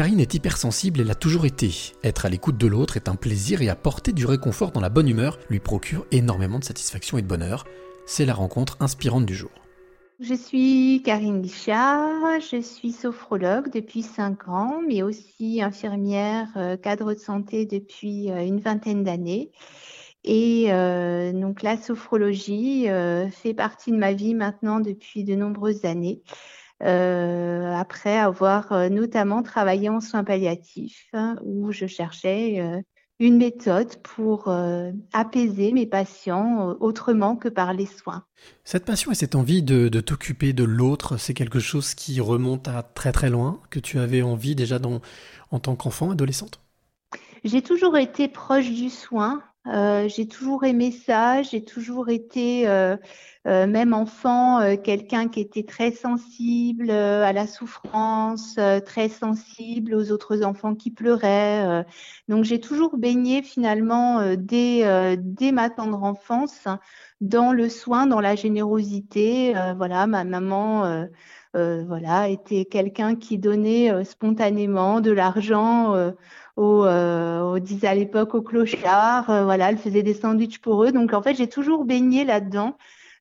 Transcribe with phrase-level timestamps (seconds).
[0.00, 1.70] Karine est hypersensible et l'a toujours été.
[2.02, 5.10] Être à l'écoute de l'autre est un plaisir et apporter du réconfort dans la bonne
[5.10, 7.66] humeur lui procure énormément de satisfaction et de bonheur.
[8.06, 9.50] C'est la rencontre inspirante du jour.
[10.18, 17.12] Je suis Karine Guichard, je suis sophrologue depuis 5 ans, mais aussi infirmière euh, cadre
[17.12, 19.50] de santé depuis euh, une vingtaine d'années.
[20.24, 22.86] Et euh, donc la sophrologie
[23.30, 26.22] fait partie de ma vie maintenant depuis de nombreuses années.
[26.82, 32.80] Euh, après avoir euh, notamment travaillé en soins palliatifs, hein, où je cherchais euh,
[33.18, 34.50] une méthode pour
[35.12, 38.24] apaiser mes patients autrement que par les soins.
[38.64, 42.66] Cette passion et cette envie de, de t'occuper de l'autre, c'est quelque chose qui remonte
[42.66, 45.02] à très très loin, que tu avais envie déjà dans,
[45.50, 46.60] en tant qu'enfant, adolescente?
[47.44, 49.42] J'ai toujours été proche du soin.
[49.66, 52.96] Euh, j'ai toujours aimé ça, j'ai toujours été, euh,
[53.46, 60.42] euh, même enfant, quelqu'un qui était très sensible à la souffrance, très sensible aux autres
[60.42, 61.84] enfants qui pleuraient.
[62.28, 66.66] donc j'ai toujours baigné finalement dès, dès ma tendre enfance
[67.20, 69.54] dans le soin, dans la générosité.
[69.76, 71.06] voilà, ma maman.
[71.54, 76.12] voilà, était quelqu'un qui donnait spontanément de l'argent
[76.60, 80.84] au, euh, on disait à l'époque au clochard, euh, voilà, elle faisait des sandwichs pour
[80.84, 80.92] eux.
[80.92, 82.76] Donc en fait, j'ai toujours baigné là-dedans,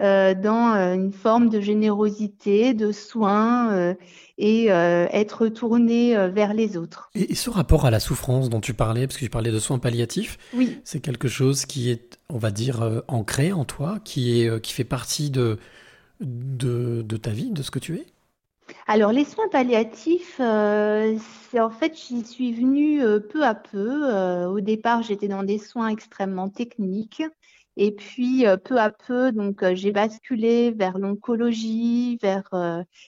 [0.00, 3.94] euh, dans euh, une forme de générosité, de soin
[4.38, 7.10] et être tournée vers les autres.
[7.14, 9.78] Et, ce rapport à la souffrance dont tu parlais, parce que tu parlais de soins
[9.78, 10.78] palliatifs, oui.
[10.84, 14.84] c'est quelque chose qui est, on va dire, ancré en toi, qui, est, qui fait
[14.84, 15.58] partie de,
[16.20, 18.06] de, de ta vie, de ce que tu es?
[18.86, 21.16] Alors, les soins palliatifs, euh,
[21.50, 24.14] c'est en fait, j'y suis venue euh, peu à peu.
[24.14, 27.22] Euh, au départ, j'étais dans des soins extrêmement techniques.
[27.76, 32.48] Et puis, peu à peu, donc, j'ai basculé vers l'oncologie, vers,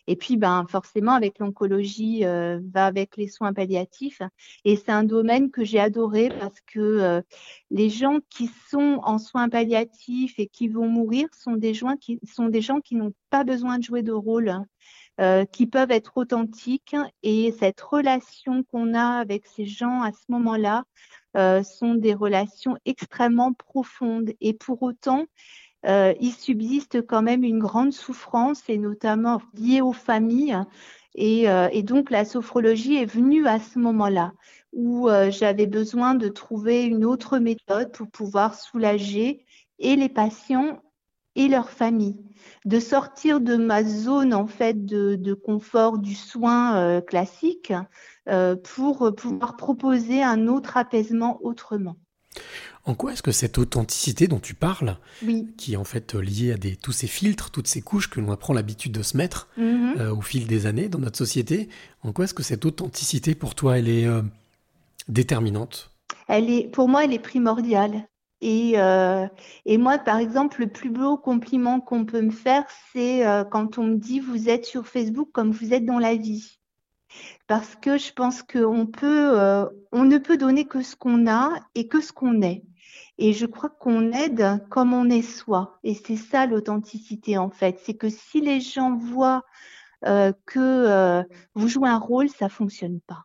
[0.09, 4.23] et puis, ben, forcément, avec l'oncologie, va avec les soins palliatifs.
[4.65, 7.23] Et c'est un domaine que j'ai adoré parce que
[7.71, 12.19] les gens qui sont en soins palliatifs et qui vont mourir sont des gens qui
[12.29, 14.53] sont des gens qui n'ont pas besoin de jouer de rôle.
[15.19, 16.95] Euh, qui peuvent être authentiques.
[17.23, 20.85] Et cette relation qu'on a avec ces gens à ce moment-là
[21.39, 24.33] euh, sont des relations extrêmement profondes.
[24.43, 25.25] Et pour autant
[25.87, 30.59] euh, il subsiste quand même une grande souffrance et notamment liée aux familles.
[31.15, 34.33] Et, et donc la sophrologie est venue à ce moment-là
[34.75, 39.47] où j'avais besoin de trouver une autre méthode pour pouvoir soulager
[39.79, 40.83] et les patients
[41.37, 42.17] et leur famille,
[42.65, 47.73] de sortir de ma zone en fait de, confort du soin euh, classique
[48.29, 51.97] euh, pour pouvoir proposer un autre apaisement autrement.
[52.85, 55.49] En quoi est-ce que cette authenticité dont tu parles, oui.
[55.57, 58.31] qui est en fait liée à des, tous ces filtres, toutes ces couches que l'on
[58.31, 59.99] apprend l'habitude de se mettre mm-hmm.
[59.99, 61.69] euh, au fil des années dans notre société,
[62.03, 64.07] en quoi est-ce que cette authenticité pour toi, elle est
[65.09, 65.91] déterminante?
[66.29, 68.07] Elle est, pour moi, elle est primordiale.
[68.49, 69.27] Et, euh,
[69.65, 73.77] et, moi, par exemple, le plus beau compliment qu'on peut me faire, c'est euh, quand
[73.77, 76.61] on me dit vous êtes sur Facebook comme vous êtes dans la vie.
[77.49, 81.59] Parce que je pense qu'on peut, euh, on ne peut donner que ce qu'on a
[81.75, 82.63] et que ce qu'on est.
[83.19, 85.81] Et je crois qu'on aide comme on est soi.
[85.83, 87.81] Et c'est ça l'authenticité en fait.
[87.85, 89.43] C'est que si les gens voient
[90.05, 91.25] euh, que euh,
[91.57, 93.25] vous jouez un rôle, ça fonctionne pas.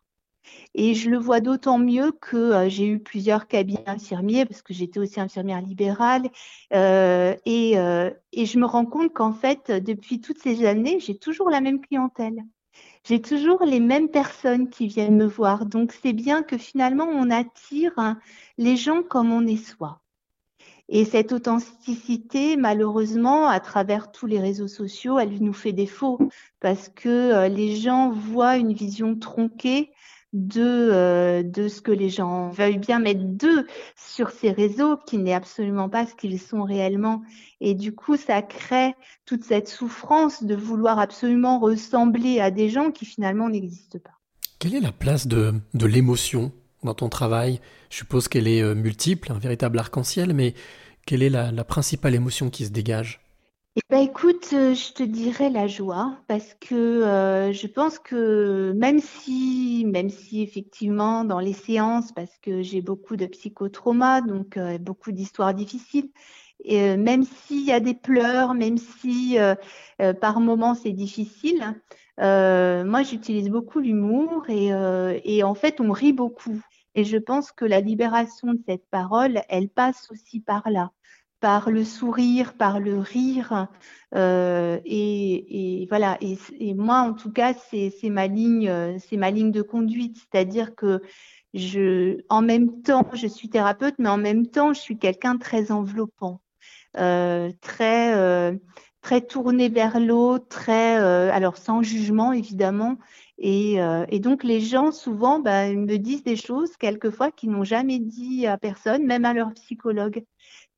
[0.74, 4.72] Et je le vois d'autant mieux que euh, j'ai eu plusieurs cabinets infirmiers, parce que
[4.74, 6.28] j'étais aussi infirmière libérale.
[6.72, 11.16] Euh, et, euh, et, je me rends compte qu'en fait, depuis toutes ces années, j'ai
[11.16, 12.42] toujours la même clientèle.
[13.04, 15.66] J'ai toujours les mêmes personnes qui viennent me voir.
[15.66, 18.18] Donc, c'est bien que finalement, on attire hein,
[18.58, 20.00] les gens comme on est soi.
[20.88, 26.18] Et cette authenticité, malheureusement, à travers tous les réseaux sociaux, elle nous fait défaut
[26.60, 29.90] parce que les gens voient une vision tronquée
[30.32, 33.66] de, euh, de ce que les gens veulent bien mettre d'eux
[33.96, 37.22] sur ces réseaux, qui n'est absolument pas ce qu'ils sont réellement.
[37.60, 38.94] Et du coup, ça crée
[39.26, 44.18] toute cette souffrance de vouloir absolument ressembler à des gens qui finalement n'existent pas.
[44.58, 46.52] Quelle est la place de, de l'émotion
[46.82, 47.60] dans ton travail?
[47.90, 50.54] Je suppose qu'elle est euh, multiple, un véritable arc-en-ciel, mais
[51.04, 53.21] quelle est la, la principale émotion qui se dégage?
[53.74, 58.72] Eh ben, écoute, euh, je te dirais la joie parce que euh, je pense que
[58.76, 64.58] même si, même si effectivement dans les séances, parce que j'ai beaucoup de psychotrauma, donc
[64.58, 66.10] euh, beaucoup d'histoires difficiles,
[66.64, 69.36] et même s'il y a des pleurs, même si
[70.20, 71.74] par moments c'est difficile,
[72.18, 74.68] moi j'utilise beaucoup l'humour et,
[75.24, 76.60] et en fait on rit beaucoup.
[76.94, 80.92] Et je pense que la libération de cette parole, elle passe aussi par là
[81.42, 83.66] par le sourire, par le rire.
[84.14, 86.16] Euh, et, voilà.
[86.20, 90.18] Et, moi, en tout cas, c'est ma ligne, c'est ma ligne de conduite.
[90.18, 91.02] C'est-à-dire que
[91.52, 95.72] je, en même temps, je suis thérapeute, mais en même temps, je suis quelqu'un très
[95.72, 96.40] enveloppant,
[96.96, 98.56] euh, très euh,
[99.02, 102.98] très tourné vers l'autre, très alors sans jugement évidemment.
[103.38, 103.80] Et,
[104.20, 108.58] donc les gens souvent bah, me disent des choses quelquefois qu'ils n'ont jamais dit à
[108.58, 110.24] personne, même à leur psychologue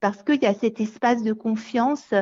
[0.04, 2.12] parce qu'il y a cet espace de confiance,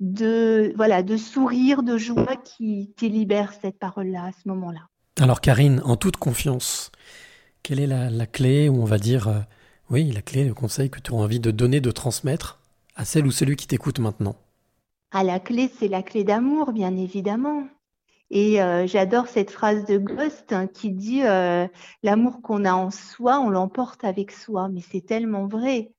[0.00, 4.88] de, voilà, de sourire, de joie qui, libère cette parole-là à ce moment-là.
[5.20, 6.90] Alors Karine, en toute confiance,
[7.62, 9.38] quelle est la, clé, ou on va dire, euh,
[9.88, 12.58] oui, la clé, le conseil que tu as envie de donner, de transmettre
[12.96, 14.34] à celle ou celui qui t'écoute maintenant?
[15.12, 17.68] Ah, La clé, c'est la clé d'amour, bien évidemment.
[18.30, 21.68] Et euh, j'adore cette phrase de Ghost hein, qui dit euh,
[22.02, 24.68] l'amour qu'on a en soi, on l'emporte avec soi.
[24.68, 25.92] Mais c'est tellement vrai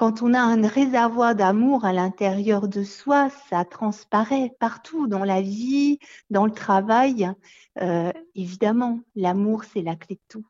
[0.00, 5.42] quand on a un réservoir d'amour à l'intérieur de soi, ça transparaît partout dans la
[5.42, 5.98] vie,
[6.30, 7.30] dans le travail.
[7.82, 10.46] Euh, évidemment, l'amour, c'est la clé de tout.